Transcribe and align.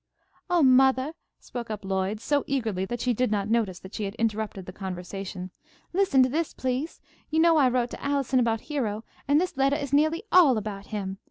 "Oh, 0.49 0.63
mothah," 0.63 1.13
spoke 1.39 1.69
up 1.69 1.85
Lloyd, 1.85 2.19
so 2.19 2.43
eagerly 2.47 2.85
that 2.85 3.01
she 3.01 3.13
did 3.13 3.29
not 3.29 3.51
notice 3.51 3.77
that 3.81 3.93
she 3.93 4.05
had 4.05 4.15
interrupted 4.15 4.65
the 4.65 4.73
conversation. 4.73 5.51
"Listen 5.93 6.23
to 6.23 6.29
this, 6.29 6.55
please. 6.55 6.99
You 7.29 7.39
know 7.39 7.57
I 7.57 7.69
wrote 7.69 7.91
to 7.91 8.03
Allison 8.03 8.39
about 8.39 8.61
Hero, 8.61 9.03
and 9.27 9.39
this 9.39 9.55
lettah 9.57 9.79
is 9.79 9.91
neahly 9.91 10.21
all 10.31 10.57
about 10.57 10.87
him. 10.87 11.19